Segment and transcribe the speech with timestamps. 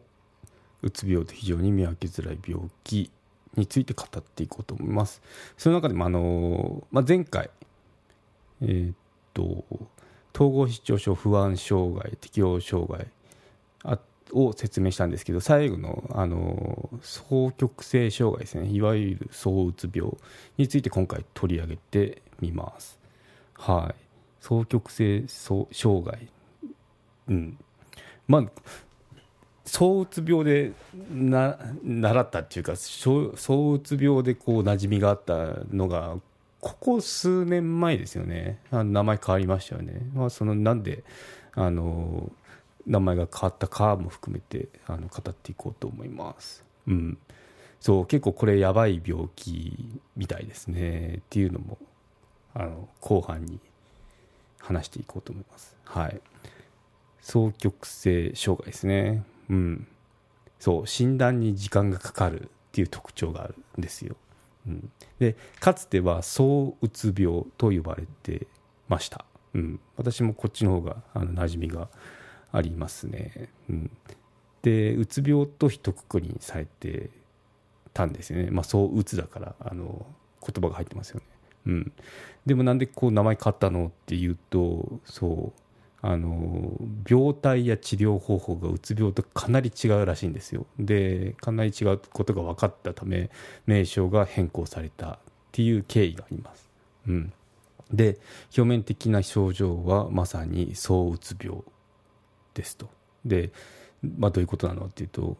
[0.82, 3.10] うつ病で非常に見分けづらい病気
[3.56, 5.20] について語っていこうと思います。
[5.58, 7.50] その中でもあの、まあ、前回
[8.62, 8.96] えー、っ
[9.32, 9.64] と
[10.32, 13.23] 統合失調症不安障害適応障害あ
[14.32, 18.68] を説明したんですけど最後のあの双極性障害ですね。
[18.68, 20.12] いわゆる躁うつ病
[20.56, 22.98] について今回取り上げてみます。
[23.54, 24.04] はい。
[24.42, 26.28] 双極性障害。
[27.28, 27.58] うん。
[28.26, 28.44] まあ
[29.64, 30.72] 躁うつ病で
[31.10, 36.16] な習ったっていうか躁うつ病でこう馴染みがあったのが
[36.60, 38.58] ここ数年前ですよね。
[38.70, 41.04] あ名前変わりましたよね、まあ、そのなんで
[41.54, 42.30] あの
[42.86, 46.64] 名前が変わったかも含めてあの語っていこうと思います。
[46.86, 47.18] うん、
[47.80, 51.78] そう結構これやばい病気みたいですねっていうのも
[52.54, 53.58] あの後半に
[54.58, 55.76] 話していこうと思います。
[55.84, 56.20] はい、
[57.20, 59.24] 双極性障害ですね。
[59.48, 59.86] うん、
[60.58, 64.16] そう診断に時間がかかるっていう特徴があるんですよ。
[64.66, 68.46] うん、でかつては躁うつ病と呼ばれて
[68.88, 69.24] ました。
[69.54, 71.88] うん、私もこっちの方があの馴染みが
[72.54, 73.50] ありますね。
[73.68, 73.90] うん、
[74.62, 77.10] でうつ病と一括りにされて
[77.92, 78.50] たんですよね。
[78.50, 80.06] まあそううつだからあの
[80.40, 81.26] 言葉が入ってますよね。
[81.66, 81.92] うん、
[82.46, 85.60] でもなんでこう名前変わったのっていうとそう
[86.06, 90.66] あの病態や治療方法がうつ病とかなり違うらしいんですよ。
[90.78, 93.30] でかなり違うことが分かったため
[93.66, 95.18] 名称が変更されたっ
[95.50, 96.70] ていう経緯があります。
[97.08, 97.32] うん、
[97.90, 98.18] で
[98.56, 101.62] 表面的な症状はまさに躁うつ病
[102.54, 102.88] ですと。
[103.24, 103.52] で、
[104.18, 105.36] まあ、どういうことなのっていうと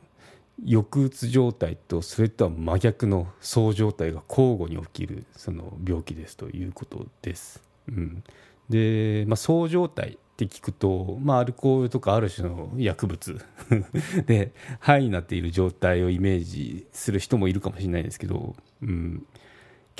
[0.63, 7.63] 抑うつ状態とそれとは真逆のそう状態が交互に起きるその病気ですということです。
[7.89, 8.23] うん、
[8.71, 13.41] で、まあ、そう状態って聞くと、まあ、アルコールとかある種の薬物
[14.27, 19.27] で肺になっている状態をイメージする人もいるかもしれないですけど、うん、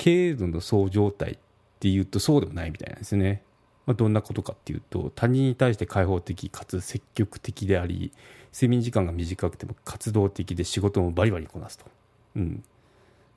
[0.01, 1.37] 軽度のそう状態っ
[1.79, 3.43] ていうとそうでもないみたいなんですね。
[3.85, 8.11] まあ、どんなことかっていうと他人に対して開放的かつ積極的であり
[8.53, 11.85] 睡眠時間が短くても活動的で仕事もバリバリこなすと。
[12.35, 12.63] うん。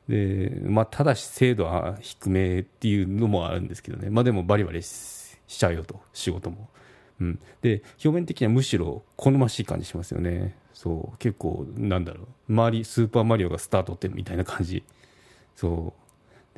[0.08, 6.70] でまあ、ただし精度は低めっていうのもあるんですけどね、まあ、でもバリバリしちゃうよと仕事も、
[7.20, 10.56] うん、で表面的にはむしろ好ましい感じしますよね。
[10.72, 11.18] そう。
[11.18, 12.52] 結構なんだろう。
[12.52, 14.82] 周りスーパーマリオがスタートってみたいな感じ。
[15.56, 16.07] そう。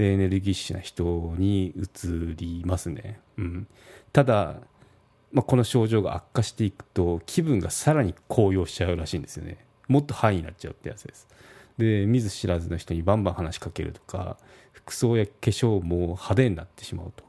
[0.01, 3.67] でエネルギッシュな人に移りますね、うん、
[4.15, 4.55] ただ、
[5.31, 9.59] まあ、この症状が悪化していくと気分がさらに高揚しちゃうらしいんですよね。
[9.89, 11.29] もっとハイになっちゃうってやつです。
[11.77, 14.39] で見ず知らずの人にバンバン話しかけるとか
[14.73, 17.25] 服装や化粧も派手になってしまうと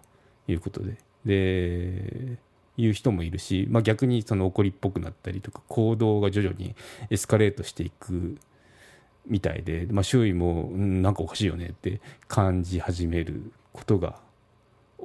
[0.47, 0.95] いうことで。
[1.25, 2.37] で
[2.77, 6.73] いう人もいるし、まあ、逆にその怒りっぽくなったりとか行動が徐々に
[7.09, 8.37] エスカレートしていく
[9.25, 14.19] みたいで、まあ、周囲も、うん、なんかおかしいよねって感じ始めることが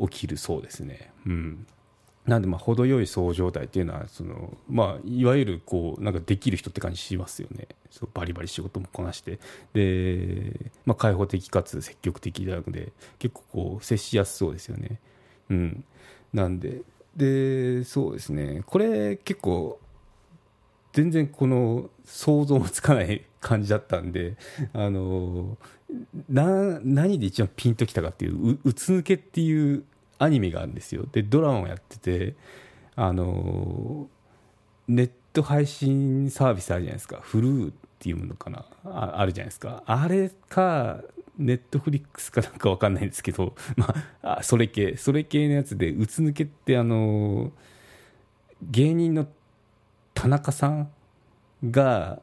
[0.01, 1.11] 起きるそうですね。
[1.27, 1.67] うん。
[2.27, 7.69] なんでまあ程よいそう状態っていうのはその、まあ、いわゆるこうなんかできる人って感じしますよね。
[7.91, 9.39] そうバリバリ仕事もこなして。
[9.75, 14.99] で、まあ、開放的かつ積極的なので結構こう接しやすそうですよね。
[15.51, 15.85] うん、
[16.33, 16.83] なんで
[17.17, 18.63] でそうですね。
[18.67, 19.79] これ結構
[20.97, 24.37] 全然この想像もつかない感じだったんで、
[24.73, 25.59] あの
[26.27, 29.85] な何で一番ピンときたかっていう「ううつ抜け」っていう
[30.19, 31.05] アニメがあるんですよ。
[31.13, 32.35] でドラマをやってて
[32.95, 34.09] あの
[34.89, 37.21] ネット配信サービスあるじゃないですか。
[37.21, 38.65] フルーっていうものかな。
[38.87, 39.83] ああるじゃないですか。
[39.85, 41.03] あれか
[41.37, 47.53] ネットフリックスかなんか分かんないんですけど、 まあ、それ系それ系のやつでうつ抜けってあの
[48.63, 49.29] 芸人の
[50.27, 50.91] 田中さん
[51.71, 52.21] が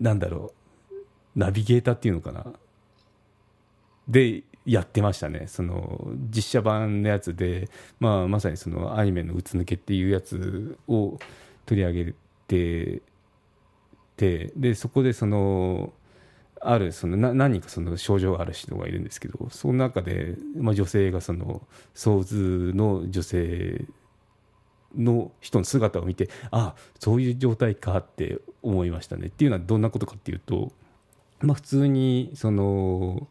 [0.00, 0.54] なんだろ
[0.90, 2.46] うナビゲーターっていうのかな？
[4.08, 5.48] でやってましたね。
[5.48, 6.00] その
[6.34, 11.18] 実写版のやつで、まあ、まさにそのアニメの「うつ抜け」っていうやつを
[11.66, 12.14] 取り上げ
[12.48, 13.02] て
[14.16, 15.92] てでそこでその
[16.58, 21.60] あるそのな何人かその症状がある人がいるんですけどその中で、まあ、女性がその
[21.92, 23.84] 相図の女性
[24.96, 29.28] の人の姿を見てああそういう状態かって思いましたね。
[29.28, 30.72] っていうのはどんなことかっていうと、
[31.40, 33.26] まあ、普通にその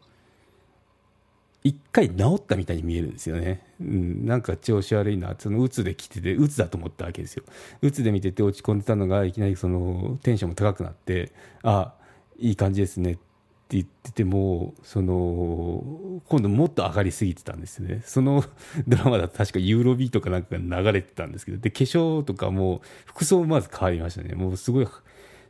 [1.62, 7.44] 一回治ったみたいに見えるんですよね、うん、なんか調子悪いなそのうつで来ててうつだと思ったわけですよ。
[7.82, 11.32] うつで見てて落ち込んでたのがいきなりそのテンションも高くなって
[11.62, 11.94] ああ
[12.38, 13.29] いい感じですねって
[13.76, 18.02] 言っててもその今度もっと上がりすぎてたんですね。
[18.04, 18.44] その
[18.88, 24.34] ドラマだと確かユーロビーとかなんかが流れてたんですけどで化粧とかも服装もまず変わりましたね。
[24.34, 24.88] もうすごい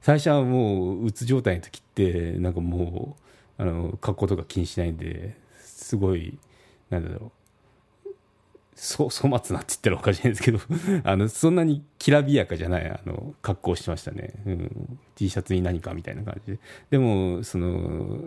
[0.01, 3.17] 最初はもううつ状態の時ってなんかも
[3.59, 6.39] うあの格好とか気にしないんですごい
[6.91, 7.40] なんだろう。
[8.83, 10.59] そう 粗末なって言ったらおかしいんですけど
[11.05, 16.59] あのそんなにきらびやかじゃないあの格好してましたね、うん、T シャツに何かみたいな感じで。
[16.89, 18.25] でもその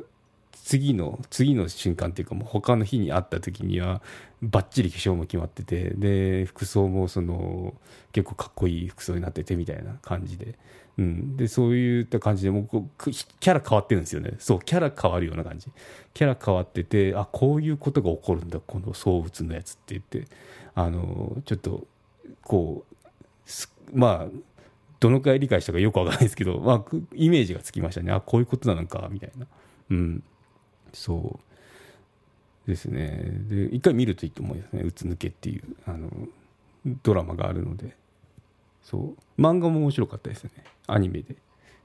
[0.63, 4.01] 次の次の瞬間っていうかもう他の日に会った時には
[4.41, 7.73] ばっちり化粧も決まっててで服装もその
[8.13, 10.57] 結構かっこいい服装になっててみたいな感じで。
[10.95, 14.35] うん、でそういった感じでもうキャラ変わってるんですよね。
[14.37, 15.67] そうキャラ変わるような感じ。
[16.13, 20.31] キャラ変わっててあこういうことが起こるんだこの躁うつのやつって言って。
[20.75, 21.87] あのちょっと
[22.43, 24.37] こうまあ
[24.99, 28.13] どのくらい理解したかよくわからないですけど、まあ、イメージがつきましたね。
[28.13, 29.47] あこういうことなのかみたいな。
[29.89, 30.23] うん。
[30.93, 31.39] そ
[32.65, 33.29] うですね。
[33.47, 36.09] で一回見るといいと思いますね「うつ抜け」っていうあの
[37.03, 37.95] ドラマがあるので。
[38.83, 39.41] そう。
[39.41, 40.51] 漫画も面白かったですね。
[40.87, 41.35] アニメで。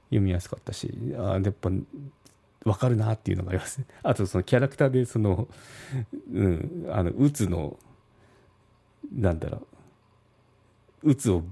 [0.09, 0.91] 読みやすかったし。
[1.17, 3.81] あやっぱ分かるなっていうのがあります。
[4.03, 5.47] あとそのキャラクターでその
[6.33, 7.79] うんあのうつの
[9.13, 9.65] なんだろ
[11.03, 11.11] う。
[11.11, 11.43] うつを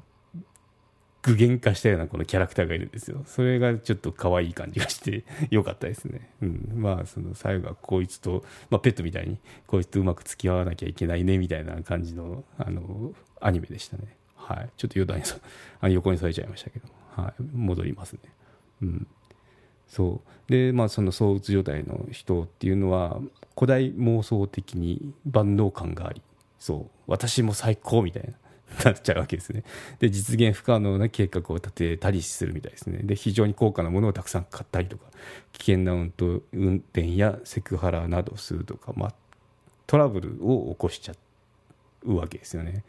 [1.28, 3.22] 具現化したようなこのキャラクターがいるんですよ。
[3.26, 14.04] それがちょっと可愛い感じがして よかったですね、うん、まあその最後はこいつと、まあ、ペットみたいにこいつとうまく付き合わなきゃいけないねみたいな感じのあのアニメでしたね。
[14.36, 15.24] はい、ちょっと余談に
[15.82, 18.20] あ横にされちゃいましたけど、はい、戻りますね。
[18.84, 19.08] うん、
[19.88, 20.52] そう。
[20.52, 23.20] でまあその躁うつ状態の人っていうのは
[23.56, 26.22] 古代妄想的に万能感があり
[26.58, 27.02] そう。
[27.08, 28.30] 私も最高みたいな。
[28.84, 29.64] なっちゃうわけですね。
[30.00, 33.00] で実現不可能な計画を立てたりするみたいですね。
[33.04, 35.06] で非常に高価なものをたくさん買ったりとか
[35.54, 39.14] 危険な運転やセクハラなどするとか、まあ、
[39.88, 41.14] トラブルを起こしちゃ
[42.04, 42.84] うわけですよね。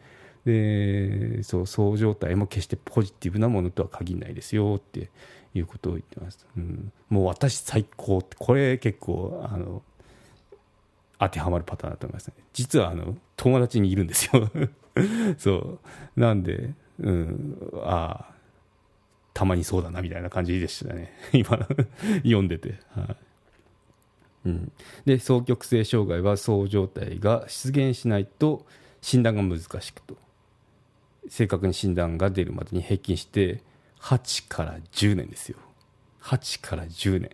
[0.45, 5.09] でそうそう状態も決してポジティブなものとは限らないですよって
[5.53, 9.81] いうことを言ってます、うん、もう私最高ってこれ結構あの
[11.19, 12.33] 当てはまるパターンだと思いますね。
[12.53, 14.49] 実はあの友達にいるんですよ。
[15.37, 15.79] そ
[16.15, 16.19] う。
[16.19, 18.39] なんで、うん、ああ
[19.33, 21.13] たまにそうだなみたいな感じでしたね。
[21.33, 21.57] 今
[22.17, 22.79] 読んでて。
[22.89, 23.17] はい。
[24.45, 24.71] うん、
[25.05, 28.65] で双極性障害はそう状態が出現しないと
[29.01, 30.17] 診断が難しくと。
[31.27, 33.61] 正確に診断が出るまでに平均して
[33.99, 35.57] 8から10年ですよ。
[36.21, 37.29] 8から10年。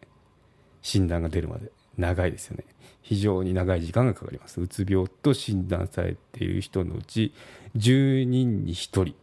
[0.81, 1.71] 診断が出るまで。
[1.97, 2.65] 長いですよね。
[3.01, 4.59] 非常に長い時間がかかります。
[4.59, 7.33] うつ病と診断されている人のうち
[7.75, 9.15] 10人に1人。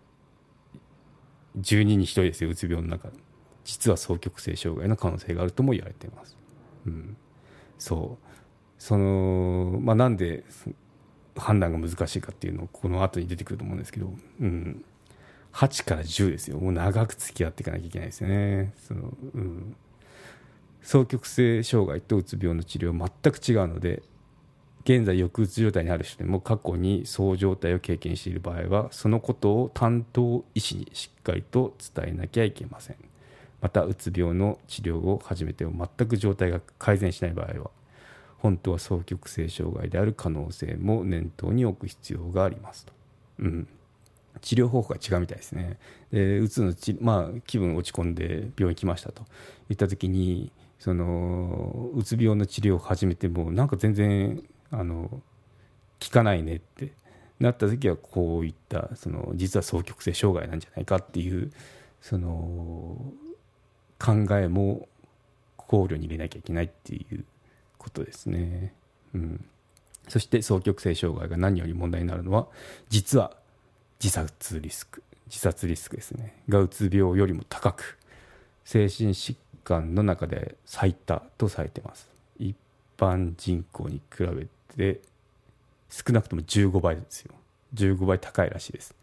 [1.58, 3.10] 10人に1人ですようつ病の中。
[3.64, 6.36] 実は双極性障害の可能性があるとも言われています、
[6.86, 7.16] うん、
[7.78, 8.26] そう。
[8.78, 10.44] そのまあなんで
[11.36, 14.84] 判断が難しいかっていうのをこの後に出てくると思うんですけど、うん、
[15.52, 16.58] 8から10ですよ。
[16.58, 18.74] もう長く付き合っていかなきゃいけないですよね。
[18.76, 19.76] その、うん、
[20.82, 24.02] 双極性障害とうつ病の治療は全く違うので
[24.84, 32.96] 現在抑うつ状態にある人でも過去にそう状態を経験している場合はそのことを担当医師にしっかりと伝えなきゃいけません
[33.60, 37.70] またうつ病の治療を始めても全く状態が改善しない場合は
[38.38, 42.92] 本当は双極性障害である可能性も念頭に置く必要がありますと。
[43.38, 43.68] うん
[44.40, 45.78] 治療方法が違うみたいですね。
[46.10, 49.24] でうつのち、まあ、気分落ち込んで病院来ましたと
[49.68, 50.50] 言った時に
[50.82, 55.22] そのうつ病の治療を始めてもなんか全然あの
[56.02, 56.90] 効かないねって
[57.38, 61.52] なった時はこういったその実は双極性障害なんじゃないかっていう
[62.00, 62.96] その
[64.00, 64.88] 考えも
[65.56, 67.24] 考慮に入れなきゃいけないっていう
[67.78, 68.74] ことですね。
[69.14, 69.44] うん、
[70.08, 72.48] そして双極性障害が何より問題になるのは
[72.88, 73.36] 実は
[74.02, 77.98] 自殺リスク自殺リスクですねがうつ病よりも高く
[78.64, 82.08] 精神疾患の中で最多とされてます。
[82.38, 82.56] 一
[82.98, 85.00] 般人口に比べて
[85.90, 87.34] 少なくとも15倍ですよ。
[87.74, 88.94] 15倍高いらしいです。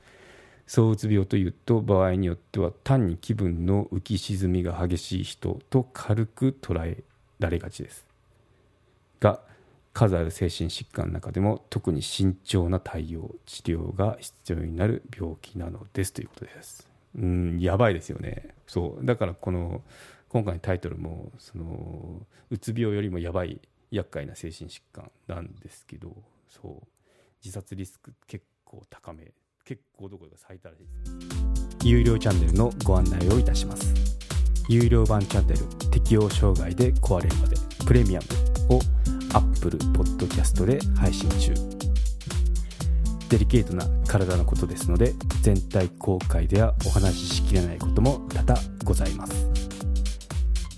[0.67, 7.03] 躁うつ病というと場合によっては単に気分の浮き沈みが激しい人と軽く捉え
[7.39, 8.05] られがちです。
[9.19, 9.39] が
[9.93, 16.87] 数ある精神疾患の中でも特に慎重な対応治療が必要になる病気なのですということです。
[17.17, 18.49] うんやばいですよね。
[18.67, 19.05] そう。
[19.05, 19.81] だからこの
[20.29, 23.59] 今回のタイトルもそのうつ病よりもやばい
[23.91, 26.15] 厄介な精神疾患なんですけど
[26.47, 26.87] そう。
[27.43, 29.31] 自殺リスク結構高め。
[29.65, 30.87] 結構どころか最多らしいで
[31.77, 33.93] す有料チャンネルのご案内をいたします。
[34.67, 35.59] 有料版チャンネル
[35.91, 37.55] 適応障害で壊れるまで
[37.85, 38.19] プレミア
[38.69, 38.79] ムを
[39.33, 41.53] Apple Podcast で配信中。
[43.29, 49.48] デリケートな体のことですので全体公開ではお話ししきれないことも多々ございます。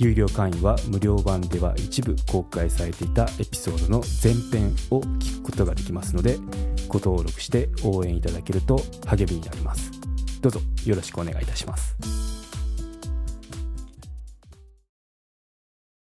[0.02, 6.38] 有料会員は無料版では一部公開されていたエピソードの前編を聞くことができますので
[6.88, 9.92] ご登録して応援いただけると励みになります。
[10.42, 12.41] どうぞよろしくお願いいたします。